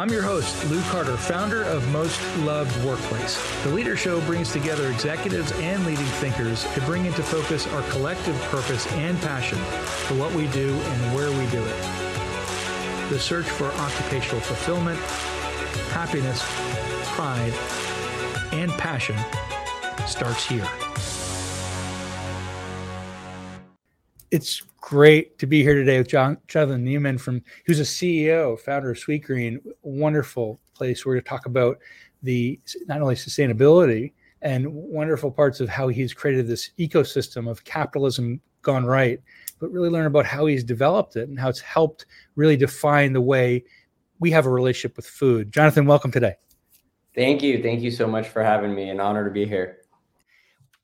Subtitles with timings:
[0.00, 3.38] I'm your host, Lou Carter, founder of Most Loved Workplace.
[3.64, 8.34] The Leader Show brings together executives and leading thinkers to bring into focus our collective
[8.44, 13.10] purpose and passion for what we do and where we do it.
[13.10, 14.98] The search for occupational fulfillment,
[15.90, 16.42] happiness,
[17.14, 17.52] pride,
[18.52, 19.18] and passion
[20.06, 20.66] starts here.
[24.30, 28.92] It's great to be here today with John, Jonathan Neman from who's a CEO, founder
[28.92, 29.58] of Sweetgreen.
[29.82, 31.78] Wonderful place where to talk about
[32.22, 34.12] the not only sustainability
[34.42, 39.20] and wonderful parts of how he's created this ecosystem of capitalism gone right,
[39.58, 43.20] but really learn about how he's developed it and how it's helped really define the
[43.20, 43.64] way
[44.20, 45.50] we have a relationship with food.
[45.50, 46.36] Jonathan, welcome today.
[47.16, 47.60] Thank you.
[47.60, 48.90] Thank you so much for having me.
[48.90, 49.79] An honor to be here.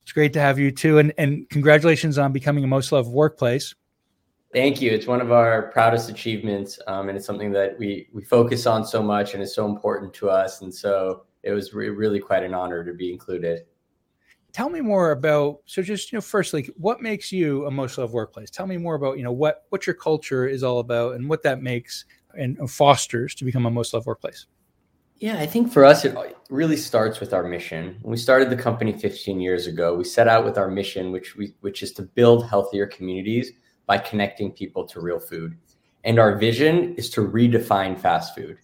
[0.07, 0.99] It's great to have you too.
[0.99, 3.75] And, and congratulations on becoming a most loved workplace.
[4.53, 4.89] Thank you.
[4.89, 6.79] It's one of our proudest achievements.
[6.87, 10.13] Um, and it's something that we, we focus on so much and is so important
[10.13, 10.61] to us.
[10.61, 13.65] And so it was re- really quite an honor to be included.
[14.53, 18.13] Tell me more about, so just, you know, firstly, what makes you a most loved
[18.13, 18.49] workplace?
[18.49, 21.43] Tell me more about, you know, what, what your culture is all about and what
[21.43, 24.45] that makes and fosters to become a most loved workplace.
[25.19, 26.15] Yeah, I think for us, it
[26.49, 27.97] really starts with our mission.
[28.03, 31.35] When we started the company 15 years ago, we set out with our mission, which
[31.35, 33.51] we which is to build healthier communities
[33.87, 35.57] by connecting people to real food.
[36.03, 38.57] And our vision is to redefine fast food.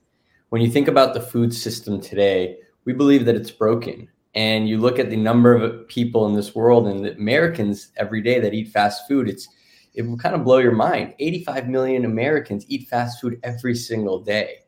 [0.50, 4.08] When you think about the food system today, we believe that it's broken.
[4.36, 8.22] And you look at the number of people in this world and the Americans every
[8.22, 9.48] day that eat fast food, it's
[9.96, 11.16] it will kind of blow your mind.
[11.18, 14.63] 85 million Americans eat fast food every single day.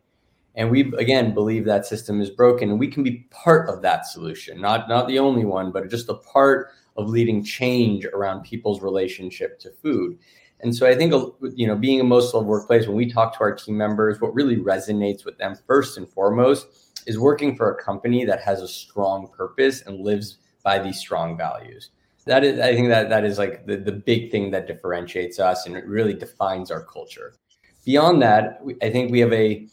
[0.55, 4.05] And we again believe that system is broken, and we can be part of that
[4.05, 8.81] solution, not not the only one, but just a part of leading change around people's
[8.81, 10.17] relationship to food.
[10.61, 13.33] And so I think uh, you know, being a most loved workplace, when we talk
[13.33, 16.67] to our team members, what really resonates with them first and foremost
[17.05, 21.37] is working for a company that has a strong purpose and lives by these strong
[21.37, 21.91] values.
[22.25, 25.67] That is, I think that that is like the, the big thing that differentiates us
[25.67, 27.35] and it really defines our culture.
[27.85, 29.67] Beyond that, I think we have a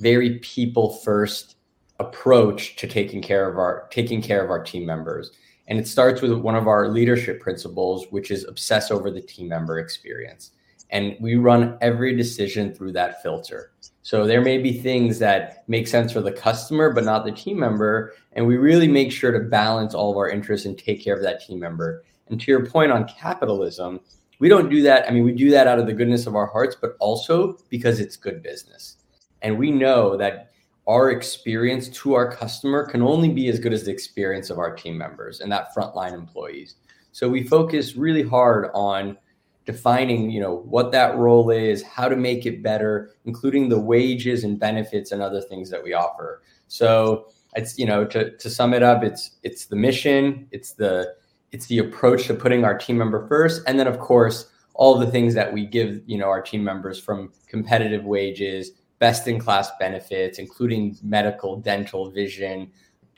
[0.00, 1.56] very people first
[2.00, 5.32] approach to taking care of our taking care of our team members.
[5.66, 9.48] And it starts with one of our leadership principles which is obsess over the team
[9.48, 10.52] member experience.
[10.90, 13.72] And we run every decision through that filter.
[14.02, 17.58] So there may be things that make sense for the customer but not the team
[17.58, 18.14] member.
[18.32, 21.22] And we really make sure to balance all of our interests and take care of
[21.22, 22.04] that team member.
[22.28, 24.00] And to your point on capitalism
[24.40, 25.08] we don't do that.
[25.08, 27.98] I mean we do that out of the goodness of our hearts but also because
[27.98, 28.97] it's good business
[29.42, 30.50] and we know that
[30.86, 34.74] our experience to our customer can only be as good as the experience of our
[34.74, 36.76] team members and that frontline employees.
[37.12, 39.18] So we focus really hard on
[39.66, 44.44] defining, you know, what that role is, how to make it better, including the wages
[44.44, 46.42] and benefits and other things that we offer.
[46.68, 51.14] So it's, you know, to, to sum it up, it's it's the mission, it's the
[51.52, 55.10] it's the approach to putting our team member first, and then of course all the
[55.10, 59.70] things that we give, you know, our team members from competitive wages, best in class
[59.78, 62.70] benefits, including medical, dental, vision.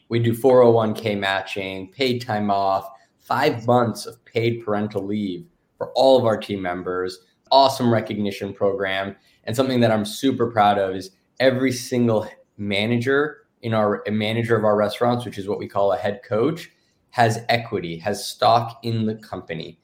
[0.08, 5.46] We do 401k matching, paid time off, five months of paid parental leave
[5.78, 7.20] for all of our team members,
[7.50, 9.16] awesome recognition program.
[9.44, 14.64] And something that I'm super proud of is every single manager in our manager of
[14.64, 16.70] our restaurants, which is what we call a head coach,
[17.10, 19.80] has equity, has stock in the company.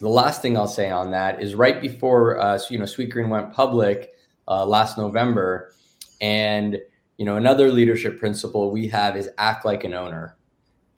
[0.00, 3.52] The last thing I'll say on that is right before uh, you know Sweetgreen went
[3.52, 4.10] public,
[4.50, 5.72] uh, last November.
[6.20, 6.78] And
[7.16, 10.36] you know, another leadership principle we have is act like an owner.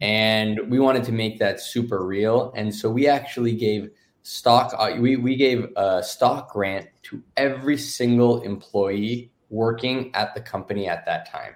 [0.00, 2.52] And we wanted to make that super real.
[2.56, 3.90] And so we actually gave
[4.22, 10.40] stock, uh, we, we gave a stock grant to every single employee working at the
[10.40, 11.54] company at that time.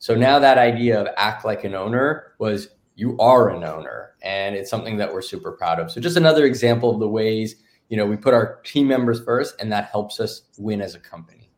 [0.00, 4.14] So now that idea of act like an owner was you are an owner.
[4.22, 5.92] And it's something that we're super proud of.
[5.92, 7.54] So just another example of the ways,
[7.88, 11.00] you know, we put our team members first and that helps us win as a
[11.00, 11.50] company.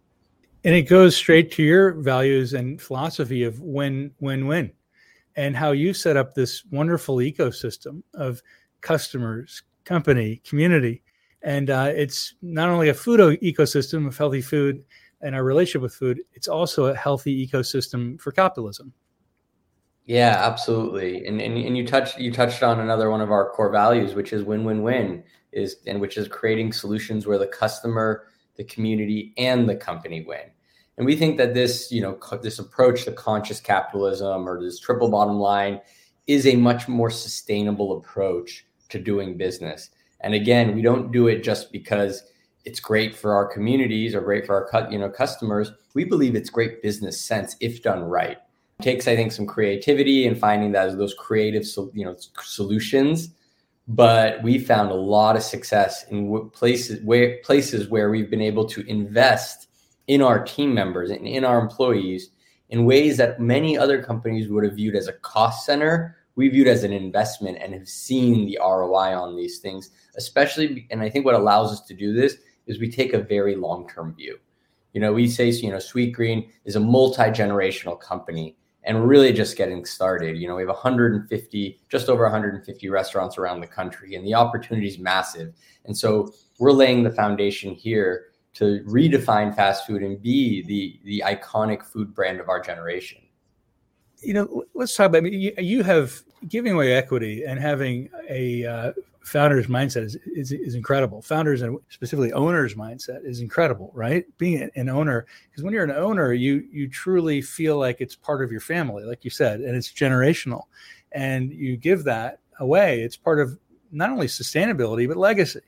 [0.65, 4.73] And it goes straight to your values and philosophy of win win win.
[5.37, 8.43] And how you set up this wonderful ecosystem of
[8.81, 11.03] customers company community.
[11.43, 14.85] And uh, it's not only a food ecosystem of healthy food
[15.23, 18.93] and our relationship with food it's also a healthy ecosystem for capitalism.
[20.05, 21.27] Yeah absolutely.
[21.27, 24.33] And, and, and you touched you touched on another one of our core values which
[24.33, 28.27] is win win win is and which is creating solutions where the customer
[28.61, 30.51] the community, and the company win.
[30.99, 35.09] And we think that this, you know, this approach to conscious capitalism or this triple
[35.09, 35.81] bottom line
[36.27, 39.89] is a much more sustainable approach to doing business.
[40.21, 42.25] And again, we don't do it just because
[42.67, 45.73] it's great for our communities or great for our cut, you know customers.
[45.95, 48.37] We believe it's great business sense if done right.
[48.79, 51.65] It takes I think some creativity and finding that those creative
[51.95, 53.31] you know solutions
[53.91, 58.65] but we found a lot of success in places where places where we've been able
[58.65, 59.67] to invest
[60.07, 62.31] in our team members and in our employees
[62.69, 66.17] in ways that many other companies would have viewed as a cost center.
[66.37, 71.03] We viewed as an investment and have seen the ROI on these things especially and
[71.03, 72.37] I think what allows us to do this
[72.69, 74.39] is we take a very long-term view.
[74.93, 79.85] You know we say you know Sweetgreen is a multi-generational company and really just getting
[79.85, 80.39] started.
[80.39, 84.87] You know, we have 150, just over 150 restaurants around the country, and the opportunity
[84.87, 85.55] is massive.
[85.85, 91.23] And so we're laying the foundation here to redefine fast food and be the the
[91.27, 93.21] iconic food brand of our generation.
[94.23, 95.19] You know, let's talk about.
[95.19, 100.17] I mean, you, you have giving away equity and having a uh, founders mindset is,
[100.35, 101.23] is, is incredible.
[101.23, 104.25] Founders and specifically owners mindset is incredible, right?
[104.39, 108.43] Being an owner, because when you're an owner, you you truly feel like it's part
[108.43, 110.63] of your family, like you said, and it's generational,
[111.13, 113.03] and you give that away.
[113.03, 113.59] It's part of
[113.93, 115.61] not only sustainability but legacy.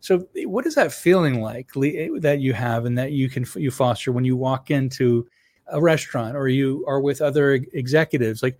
[0.00, 3.70] So, what is that feeling like eh, that you have and that you can you
[3.70, 5.26] foster when you walk into
[5.68, 8.42] a restaurant or you are with other executives?
[8.42, 8.58] Like,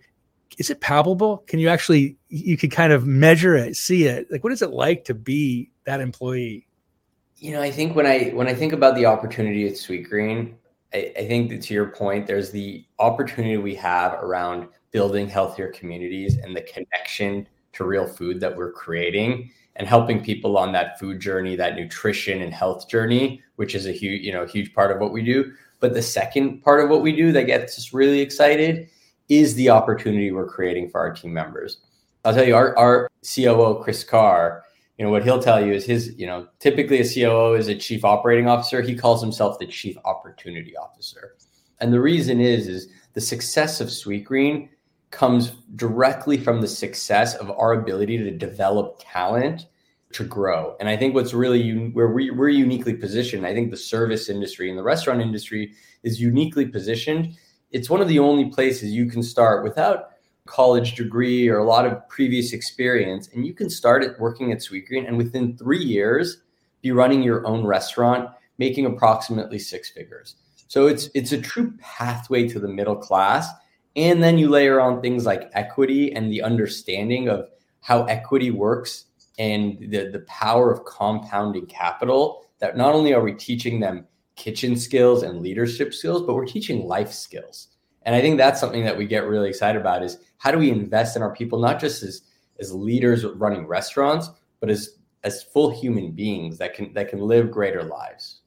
[0.57, 1.39] is it palpable?
[1.47, 4.27] Can you actually you can kind of measure it, see it?
[4.31, 6.67] Like what is it like to be that employee?
[7.37, 10.55] You know, I think when I when I think about the opportunity at Sweetgreen,
[10.93, 15.71] I, I think that to your point, there's the opportunity we have around building healthier
[15.71, 20.99] communities and the connection to real food that we're creating and helping people on that
[20.99, 24.91] food journey, that nutrition and health journey, which is a huge, you know, huge part
[24.91, 25.51] of what we do.
[25.79, 28.89] But the second part of what we do that gets us really excited
[29.29, 31.79] is the opportunity we're creating for our team members.
[32.23, 34.63] I'll tell you, our, our COO, Chris Carr,
[34.97, 37.75] you know, what he'll tell you is his, you know, typically a COO is a
[37.75, 38.81] chief operating officer.
[38.81, 41.35] He calls himself the chief opportunity officer.
[41.79, 44.69] And the reason is, is the success of Sweetgreen
[45.11, 49.67] comes directly from the success of our ability to develop talent
[50.13, 50.75] to grow.
[50.79, 54.69] And I think what's really where we, we're uniquely positioned, I think the service industry
[54.69, 55.73] and the restaurant industry
[56.03, 57.37] is uniquely positioned
[57.71, 60.11] it's one of the only places you can start without
[60.45, 64.59] college degree or a lot of previous experience and you can start at working at
[64.59, 66.41] Sweetgreen and within 3 years
[66.81, 70.35] be running your own restaurant making approximately six figures.
[70.67, 73.49] So it's it's a true pathway to the middle class
[73.95, 77.49] and then you layer on things like equity and the understanding of
[77.81, 79.05] how equity works
[79.37, 84.77] and the the power of compounding capital that not only are we teaching them kitchen
[84.77, 87.67] skills and leadership skills, but we're teaching life skills.
[88.03, 90.71] And I think that's something that we get really excited about is how do we
[90.71, 92.21] invest in our people, not just as,
[92.59, 94.29] as leaders running restaurants,
[94.61, 94.91] but as
[95.23, 98.41] as full human beings that can that can live greater lives.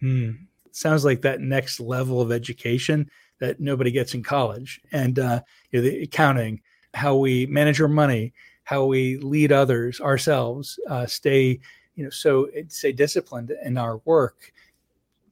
[0.00, 0.30] Hmm.
[0.70, 3.10] Sounds like that next level of education
[3.40, 5.40] that nobody gets in college, and uh,
[5.70, 6.60] you know, the accounting,
[6.94, 8.32] how we manage our money,
[8.64, 11.58] how we lead others, ourselves, uh, stay
[11.96, 14.52] you know so say disciplined in our work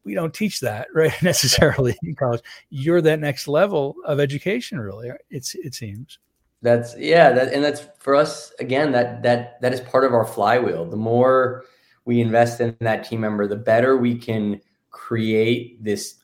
[0.08, 2.40] we don't teach that right necessarily in college.
[2.70, 6.19] You're that next level of education really it's it seems.
[6.62, 10.25] That's yeah that, and that's for us again that that that is part of our
[10.25, 10.87] flywheel.
[10.87, 11.64] The more
[12.06, 14.60] we invest in that team member the better we can
[14.90, 16.14] create this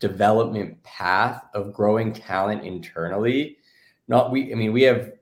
[0.00, 3.56] development path of growing talent internally.
[4.08, 5.12] Not we i mean we have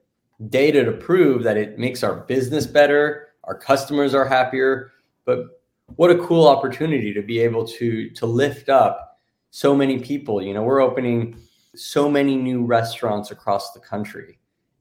[0.49, 4.93] data to prove that it makes our business better our customers are happier
[5.25, 5.56] but
[5.95, 9.19] what a cool opportunity to be able to to lift up
[9.51, 10.43] so many people.
[10.43, 11.37] You know we're opening
[11.75, 14.39] so many new restaurants across the country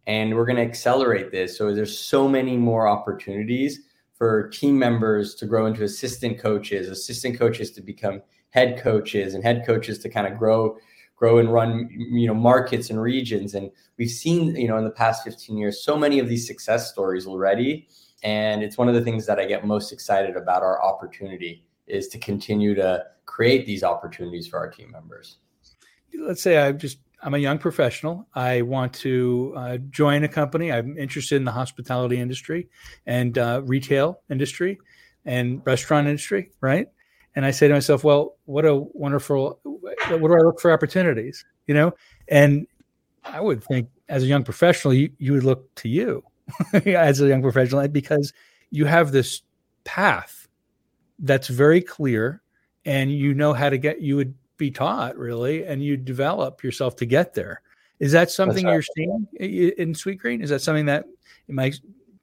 [0.07, 1.57] and we're going to accelerate this.
[1.57, 3.81] So there's so many more opportunities
[4.13, 9.43] for team members to grow into assistant coaches assistant coaches to become head coaches and
[9.43, 10.77] head coaches to kind of grow
[11.15, 13.53] grow and run you know markets and regions.
[13.53, 16.91] And we've seen you know in the past 15 years so many of these success
[16.91, 17.87] stories already
[18.25, 22.07] and it's one of the things that I get most excited about our opportunity is
[22.07, 25.37] to continue to create these opportunities for our team members.
[26.19, 28.27] Let's say I'm just I'm a young professional.
[28.33, 30.71] I want to uh, join a company.
[30.71, 32.67] I'm interested in the hospitality industry
[33.05, 34.79] and uh, retail industry
[35.25, 36.87] and restaurant industry, right?
[37.35, 41.45] And I say to myself, well, what a wonderful, what do I look for opportunities,
[41.67, 41.93] you know?
[42.27, 42.65] And
[43.23, 46.23] I would think as a young professional, you, you would look to you
[46.85, 48.33] as a young professional because
[48.69, 49.41] you have this
[49.83, 50.47] path
[51.19, 52.41] that's very clear
[52.85, 56.95] and you know how to get you would be taught really and you develop yourself
[56.97, 57.61] to get there.
[57.99, 61.05] Is that something you're seeing in Sweetgreen is that something that
[61.47, 61.71] my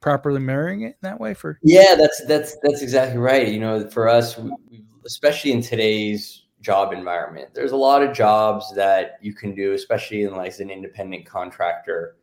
[0.00, 3.48] properly marrying it in that way for yeah that's that's that's exactly right.
[3.48, 8.72] You know for us we, especially in today's job environment there's a lot of jobs
[8.76, 12.16] that you can do especially in like as an independent contractor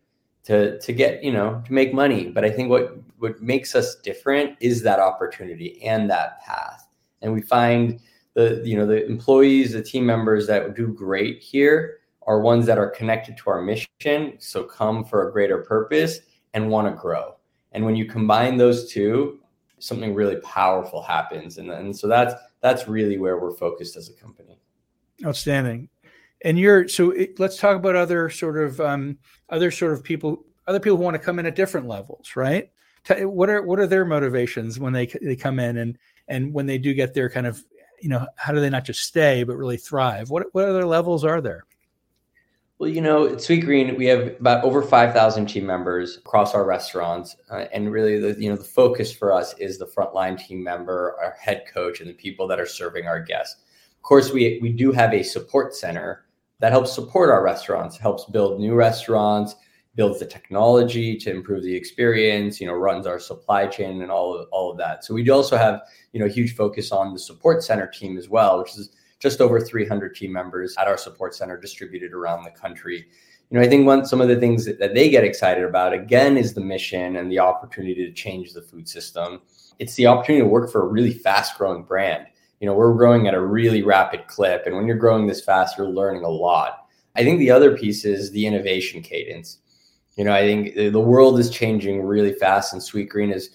[0.49, 2.25] to to get you know to make money.
[2.29, 6.87] But i think what what makes us different is that opportunity and that path.
[7.21, 7.99] And we find
[8.33, 12.77] the you know the employees the team members that do great here are ones that
[12.77, 16.19] are connected to our mission so come for a greater purpose
[16.53, 17.35] and want to grow.
[17.71, 19.39] And when you combine those two
[19.77, 21.57] something really powerful happens.
[21.57, 24.59] And, and so that's that's really where we're focused as a company.
[25.25, 25.89] Outstanding
[26.43, 29.17] and you're so it, let's talk about other sort of um,
[29.49, 32.71] other sort of people other people who want to come in at different levels right
[33.19, 36.77] what are what are their motivations when they they come in and and when they
[36.77, 37.63] do get their kind of
[38.01, 41.23] you know how do they not just stay but really thrive what what other levels
[41.23, 41.65] are there
[42.79, 47.35] well, you know, at Sweetgreen, we have about over 5,000 team members across our restaurants.
[47.51, 51.17] Uh, and really, the, you know, the focus for us is the frontline team member,
[51.21, 53.63] our head coach, and the people that are serving our guests.
[53.97, 56.23] Of course, we, we do have a support center
[56.59, 59.55] that helps support our restaurants, helps build new restaurants,
[59.95, 64.33] builds the technology to improve the experience, you know, runs our supply chain and all
[64.33, 65.03] of, all of that.
[65.03, 65.81] So we do also have,
[66.13, 69.41] you know, a huge focus on the support center team as well, which is just
[69.41, 73.07] over 300 team members at our support center distributed around the country.
[73.49, 75.91] You know, I think one some of the things that, that they get excited about
[75.91, 79.41] again is the mission and the opportunity to change the food system.
[79.79, 82.27] It's the opportunity to work for a really fast growing brand.
[82.59, 84.63] You know, we're growing at a really rapid clip.
[84.65, 86.87] And when you're growing this fast, you're learning a lot.
[87.15, 89.59] I think the other piece is the innovation cadence.
[90.15, 93.51] You know, I think the world is changing really fast, and Sweetgreen has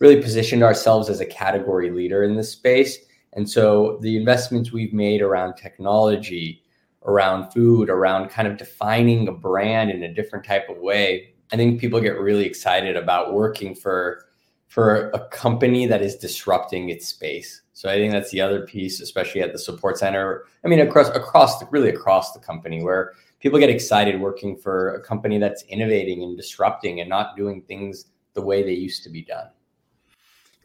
[0.00, 2.98] really positioned ourselves as a category leader in this space.
[3.34, 6.64] And so the investments we've made around technology,
[7.04, 11.56] around food, around kind of defining a brand in a different type of way, I
[11.56, 14.26] think people get really excited about working for
[14.70, 17.62] for a company that is disrupting its space.
[17.72, 20.44] So I think that's the other piece, especially at the support center.
[20.64, 24.94] I mean, across across the, really across the company, where people get excited working for
[24.94, 29.10] a company that's innovating and disrupting and not doing things the way they used to
[29.10, 29.48] be done.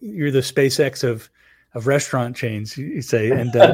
[0.02, 1.28] You're the SpaceX of
[1.74, 3.74] of restaurant chains, you say, and uh,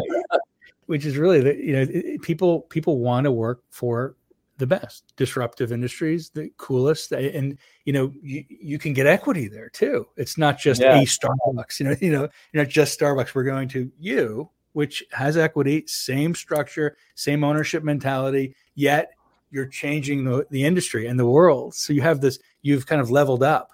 [0.86, 4.16] which is really the you know people people want to work for
[4.62, 9.48] the best disruptive industries, the coolest, eh, and you know you, you can get equity
[9.48, 10.06] there too.
[10.16, 11.02] It's not just yeah.
[11.02, 13.34] a Starbucks, you know, you know, you're not just Starbucks.
[13.34, 19.12] We're going to you, which has equity, same structure, same ownership mentality, yet
[19.50, 21.74] you're changing the, the industry and the world.
[21.74, 23.72] So you have this, you've kind of leveled up,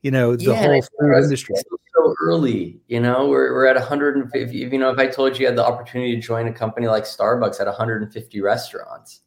[0.00, 2.80] you know, the yeah, whole food industry so early.
[2.86, 4.56] You know, we're, we're at 150.
[4.56, 7.04] You know, if I told you you had the opportunity to join a company like
[7.04, 9.22] Starbucks at 150 restaurants,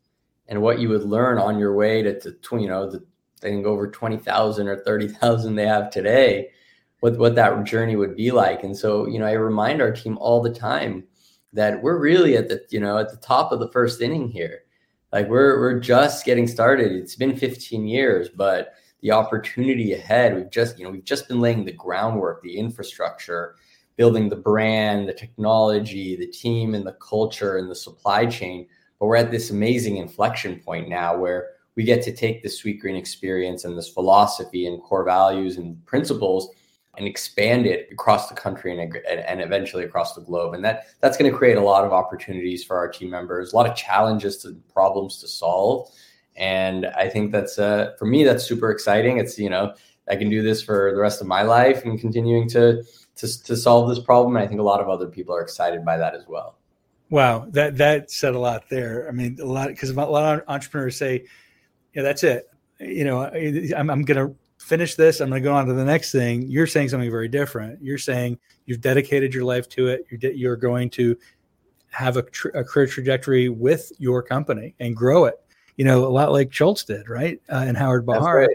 [0.48, 3.04] and what you would learn on your way to, to you know, the
[3.40, 6.50] thing over 20,000 or 30,000 they have today,
[7.00, 8.64] what what that journey would be like.
[8.64, 11.04] And so, you know, I remind our team all the time
[11.54, 14.62] that we're really at the you know at the top of the first inning here.
[15.12, 16.92] Like we're we're just getting started.
[16.92, 18.74] It's been 15 years, but
[19.04, 20.34] the opportunity ahead.
[20.34, 23.56] We've just, you know, we've just been laying the groundwork, the infrastructure,
[23.98, 28.66] building the brand, the technology, the team, and the culture and the supply chain.
[29.00, 32.98] But we're at this amazing inflection point now where we get to take the Sweetgreen
[32.98, 36.52] experience and this philosophy and core values and principles
[36.98, 40.54] and expand it across the country and, and eventually across the globe.
[40.54, 43.56] And that that's going to create a lot of opportunities for our team members, a
[43.56, 45.90] lot of challenges to problems to solve
[46.36, 49.18] and I think that's uh, for me that's super exciting.
[49.18, 49.74] It's you know
[50.10, 52.84] I can do this for the rest of my life and continuing to
[53.18, 54.36] to to solve this problem.
[54.36, 56.58] And I think a lot of other people are excited by that as well.
[57.10, 59.08] Wow, that that said a lot there.
[59.08, 61.26] I mean, a lot because a lot of entrepreneurs say,
[61.94, 65.20] "Yeah, that's it." You know, I'm, I'm going to finish this.
[65.20, 66.44] I'm going to go on to the next thing.
[66.50, 67.82] You're saying something very different.
[67.84, 70.06] You're saying you've dedicated your life to it.
[70.10, 71.18] You're de- you're going to
[71.92, 75.44] have a, tr- a career trajectory with your company and grow it
[75.78, 77.42] you know, a lot like Schultz did, right?
[77.50, 78.42] Uh, and Howard Behar.
[78.42, 78.50] Right.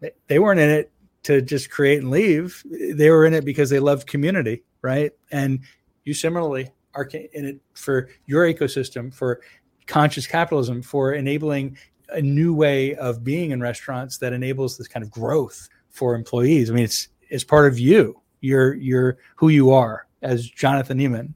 [0.00, 0.92] They, they weren't in it
[1.24, 2.62] to just create and leave.
[2.64, 5.12] They were in it because they loved community, right?
[5.30, 5.60] And
[6.04, 9.40] you similarly are in it for your ecosystem, for
[9.86, 11.76] conscious capitalism, for enabling
[12.10, 16.70] a new way of being in restaurants that enables this kind of growth for employees.
[16.70, 18.20] I mean, it's it's part of you.
[18.40, 21.34] You're you're who you are as Jonathan Neman.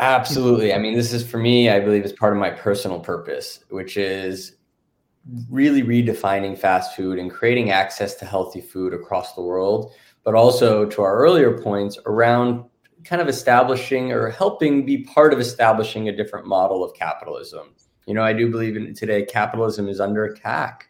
[0.00, 0.74] Absolutely.
[0.74, 3.96] I mean, this is for me, I believe, is part of my personal purpose, which
[3.96, 4.56] is
[5.48, 9.92] really redefining fast food and creating access to healthy food across the world,
[10.24, 12.64] but also to our earlier points around
[13.04, 17.74] kind of establishing or helping be part of establishing a different model of capitalism.
[18.06, 20.88] You know, I do believe in today capitalism is under attack.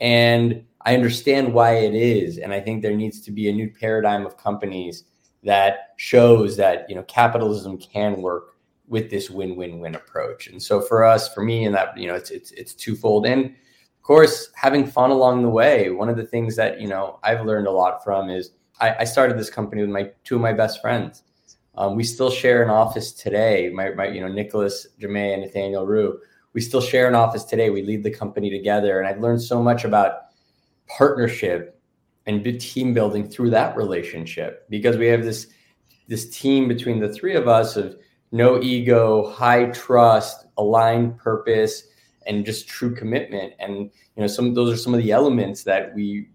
[0.00, 3.70] And I understand why it is, and I think there needs to be a new
[3.70, 5.04] paradigm of companies
[5.42, 8.56] that shows that you know capitalism can work
[8.88, 10.48] with this win-win-win approach.
[10.48, 13.26] And so for us, for me, and that you know, it's it's it's twofold.
[13.26, 15.90] And of course, having fun along the way.
[15.90, 19.04] One of the things that you know I've learned a lot from is I, I
[19.04, 21.24] started this company with my two of my best friends.
[21.76, 23.70] Um, we still share an office today.
[23.72, 26.18] My, my you know Nicolas Jammet and Nathaniel Ru.
[26.52, 27.70] We still share an office today.
[27.70, 30.22] We lead the company together, and I've learned so much about
[30.88, 31.80] partnership
[32.26, 35.48] and team building through that relationship because we have this
[36.08, 37.96] this team between the three of us of
[38.32, 41.84] no ego, high trust, aligned purpose,
[42.26, 43.54] and just true commitment.
[43.58, 43.90] And you
[44.22, 46.28] know, some those are some of the elements that we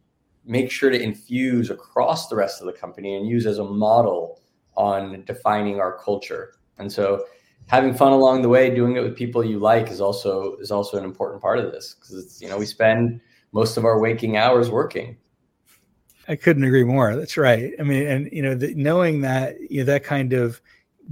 [0.46, 4.40] make sure to infuse across the rest of the company and use as a model
[4.76, 6.54] on defining our culture.
[6.78, 7.26] And so
[7.68, 10.98] having fun along the way, doing it with people you like is also is also
[10.98, 14.38] an important part of this because it's you know we spend most of our waking
[14.38, 15.18] hours working.
[16.28, 17.16] I couldn't agree more.
[17.16, 17.74] That's right.
[17.80, 20.62] I mean, and you know, the, knowing that you know, that kind of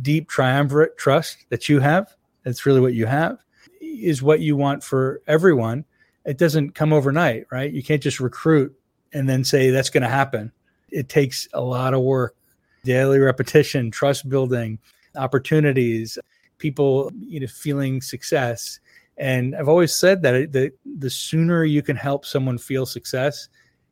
[0.01, 3.43] deep triumvirate trust that you have, that's really what you have,
[3.79, 5.85] is what you want for everyone.
[6.25, 7.71] It doesn't come overnight, right?
[7.71, 8.75] You can't just recruit
[9.11, 10.51] and then say that's going to happen.
[10.89, 12.35] It takes a lot of work,
[12.83, 14.79] daily repetition, trust building,
[15.15, 16.17] opportunities,
[16.57, 18.79] people you know feeling success.
[19.17, 23.49] And I've always said that the the sooner you can help someone feel success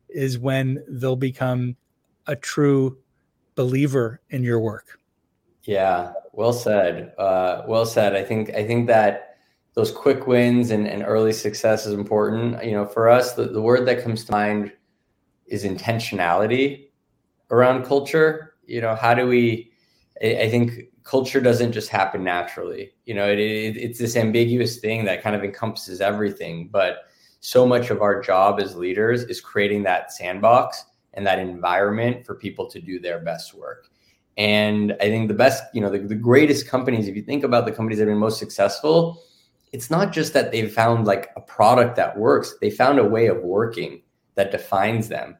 [0.08, 1.76] is when they'll become
[2.26, 2.98] a true
[3.54, 4.98] believer in your work.
[5.64, 7.12] Yeah, well said.
[7.18, 8.16] Uh, well said.
[8.16, 9.36] I think I think that
[9.74, 12.62] those quick wins and, and early success is important.
[12.64, 14.72] You know, for us, the, the word that comes to mind
[15.46, 16.88] is intentionality
[17.50, 18.51] around culture.
[18.66, 19.70] You know, how do we?
[20.22, 22.92] I, think culture doesn't just happen naturally.
[23.06, 26.68] You know, it, it, it's this ambiguous thing that kind of encompasses everything.
[26.68, 27.06] But
[27.40, 32.36] so much of our job as leaders is creating that sandbox and that environment for
[32.36, 33.88] people to do their best work.
[34.38, 37.66] And I think the best, you know, the, the greatest companies, if you think about
[37.66, 39.20] the companies that have been most successful,
[39.72, 43.26] it's not just that they've found like a product that works, they found a way
[43.26, 44.02] of working
[44.34, 45.36] that defines them,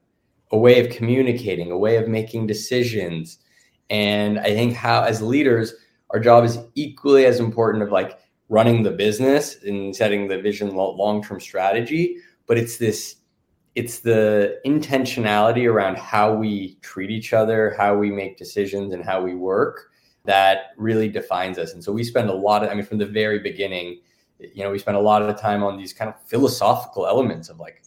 [0.52, 3.38] a way of communicating, a way of making decisions.
[3.90, 5.74] And I think how, as leaders,
[6.10, 10.74] our job is equally as important of like running the business and setting the vision
[10.74, 13.16] long term strategy, but it's this
[13.74, 19.22] it's the intentionality around how we treat each other, how we make decisions, and how
[19.22, 19.88] we work
[20.24, 21.72] that really defines us.
[21.72, 24.00] And so we spend a lot of, I mean, from the very beginning,
[24.38, 27.58] you know, we spend a lot of time on these kind of philosophical elements of
[27.58, 27.82] like,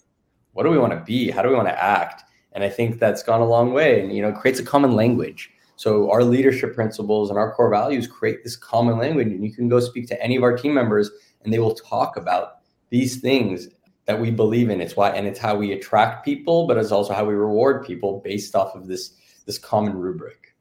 [0.53, 1.29] what do we want to be?
[1.29, 2.23] How do we want to act?
[2.55, 5.51] And I think that's gone a long way and, you know, creates a common language.
[5.75, 9.27] So our leadership principles and our core values create this common language.
[9.27, 11.11] And you can go speak to any of our team members
[11.43, 13.67] and they will talk about these things
[14.05, 14.81] that we believe in.
[14.81, 18.21] It's why, and it's how we attract people, but it's also how we reward people
[18.23, 19.13] based off of this
[19.45, 20.55] this common rubric.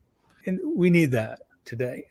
[0.47, 2.05] And we need that today.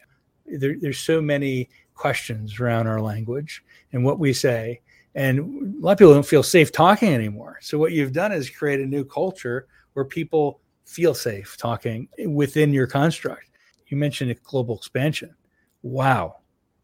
[0.45, 4.81] There, there's so many questions around our language and what we say,
[5.15, 7.59] and a lot of people don't feel safe talking anymore.
[7.61, 12.73] So what you've done is create a new culture where people feel safe talking within
[12.73, 13.49] your construct.
[13.87, 15.35] You mentioned a global expansion.
[15.83, 16.37] Wow,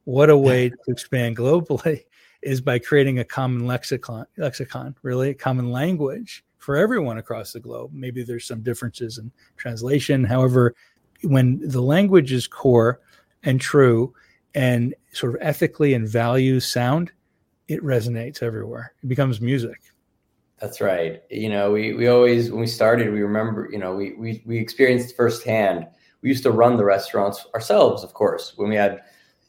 [0.04, 2.06] what a way to expand globally
[2.42, 7.60] is by creating a common lexicon, lexicon, really a common language for everyone across the
[7.60, 7.92] globe.
[7.94, 10.24] Maybe there's some differences in translation.
[10.24, 10.76] However,
[11.24, 13.02] when the language is core
[13.44, 14.14] and true
[14.56, 17.12] and sort of ethically and values sound,
[17.70, 18.94] it resonates everywhere.
[19.02, 19.80] It becomes music.
[20.60, 21.22] That's right.
[21.30, 24.58] You know, we, we always, when we started, we remember, you know, we, we, we
[24.58, 25.88] experienced firsthand.
[26.22, 29.02] We used to run the restaurants ourselves, of course, when we had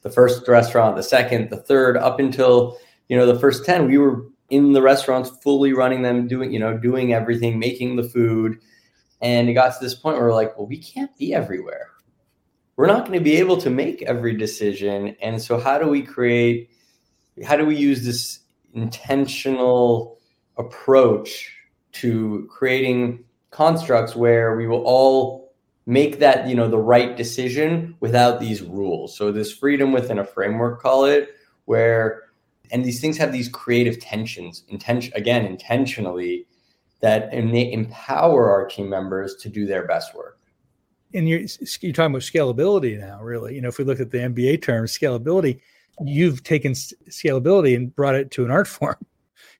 [0.02, 2.78] the first restaurant, the second, the third, up until
[3.08, 6.58] you know the first ten, we were in the restaurants, fully running them, doing you
[6.58, 8.58] know doing everything, making the food,
[9.20, 11.88] and it got to this point where we're like, well, we can't be everywhere.
[12.76, 16.02] We're not going to be able to make every decision, and so how do we
[16.02, 16.70] create?
[17.44, 18.40] How do we use this
[18.74, 20.18] intentional
[20.58, 21.52] approach
[21.92, 25.52] to creating constructs where we will all
[25.86, 29.16] make that you know the right decision without these rules?
[29.16, 31.30] So this freedom within a framework call it
[31.64, 32.22] where
[32.72, 36.46] and these things have these creative tensions intention again intentionally
[37.00, 40.38] that empower our team members to do their best work.
[41.14, 41.40] And you're,
[41.80, 43.54] you're talking about scalability now really.
[43.54, 45.60] You know if we look at the mba term scalability
[46.04, 48.96] you've taken scalability and brought it to an art form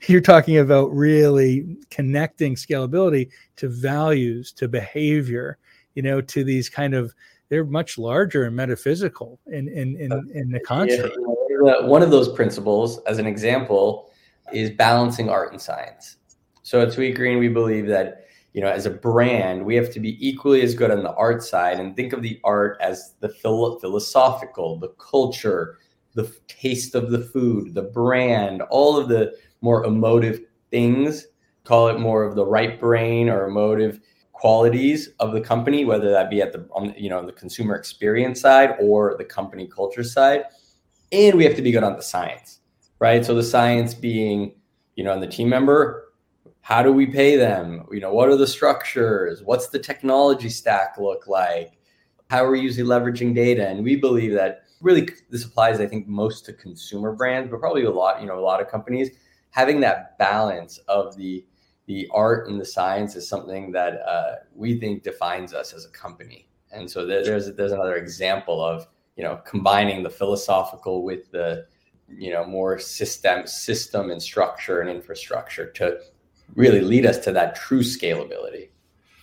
[0.07, 5.59] you're talking about really connecting scalability to values to behavior
[5.95, 7.15] you know, to these kind of
[7.49, 11.17] they're much larger and metaphysical in in in, uh, in the concept.
[11.65, 14.11] Yeah, one of those principles, as an example,
[14.53, 16.17] is balancing art and science.
[16.63, 20.17] So at Sweetgreen, we believe that you know, as a brand, we have to be
[20.27, 24.77] equally as good on the art side and think of the art as the philosophical,
[24.79, 25.79] the culture,
[26.15, 31.27] the taste of the food, the brand, all of the more emotive things.
[31.65, 34.01] Call it more of the right brain or emotive
[34.33, 38.41] qualities of the company, whether that be at the on, you know the consumer experience
[38.41, 40.45] side or the company culture side.
[41.13, 42.61] And we have to be good on the science,
[42.99, 43.25] right?
[43.25, 44.55] So the science being,
[44.95, 46.11] you know, on the team member,
[46.63, 50.97] how do we pay them you know what are the structures what's the technology stack
[50.99, 51.79] look like
[52.29, 56.07] how are we usually leveraging data and we believe that really this applies i think
[56.07, 59.11] most to consumer brands but probably a lot you know a lot of companies
[59.51, 61.45] having that balance of the
[61.87, 65.91] the art and the science is something that uh, we think defines us as a
[65.91, 71.67] company and so there's there's another example of you know combining the philosophical with the
[72.09, 75.99] you know more system system and structure and infrastructure to
[76.55, 78.69] really lead us to that true scalability.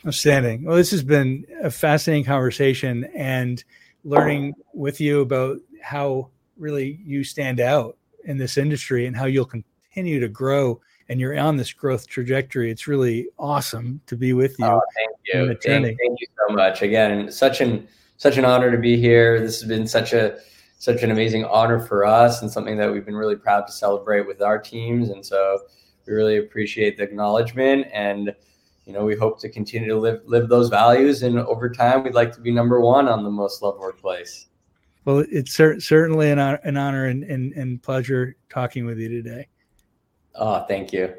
[0.05, 0.63] Outstanding.
[0.63, 3.63] Well, this has been a fascinating conversation and
[4.03, 9.45] learning with you about how really you stand out in this industry and how you'll
[9.45, 10.79] continue to grow
[11.09, 12.69] and you're on this growth trajectory.
[12.69, 14.65] It's really awesome to be with you.
[14.65, 15.57] Oh, thank you.
[15.63, 16.81] Thank, thank, you so much.
[16.81, 19.39] Again, such an such an honor to be here.
[19.39, 20.39] This has been such a
[20.79, 24.27] such an amazing honor for us and something that we've been really proud to celebrate
[24.27, 25.09] with our teams.
[25.09, 25.59] And so
[26.05, 28.35] we really appreciate the acknowledgement and
[28.87, 32.15] you know we hope to continue to live live those values and over time we'd
[32.15, 34.47] like to be number one on the most loved workplace.
[35.03, 39.09] Well it's cer- certainly an honor, an honor and, and, and pleasure talking with you
[39.09, 39.49] today.
[40.35, 41.13] Oh thank you